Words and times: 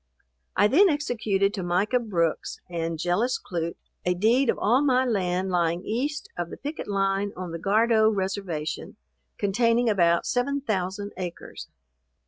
I 0.55 0.67
then 0.67 0.89
executed 0.89 1.53
to 1.53 1.61
Micah 1.61 1.99
Brooks 1.99 2.59
and 2.67 2.97
Jellis 2.97 3.37
Clute, 3.39 3.77
a 4.03 4.15
deed 4.15 4.49
of 4.49 4.57
all 4.57 4.81
my 4.83 5.05
land 5.05 5.51
lying 5.51 5.83
east 5.85 6.27
of 6.35 6.49
the 6.49 6.57
picket 6.57 6.87
line 6.87 7.31
on 7.37 7.51
the 7.51 7.59
Gardow 7.59 8.09
reservation, 8.09 8.95
containing 9.37 9.91
about 9.91 10.25
7000 10.25 11.13
acres. 11.17 11.67